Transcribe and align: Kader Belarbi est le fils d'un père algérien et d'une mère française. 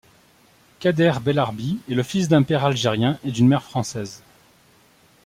Kader 0.79 1.19
Belarbi 1.23 1.79
est 1.87 1.93
le 1.93 2.01
fils 2.01 2.27
d'un 2.27 2.41
père 2.41 2.65
algérien 2.65 3.19
et 3.23 3.29
d'une 3.29 3.47
mère 3.47 3.61
française. 3.61 4.23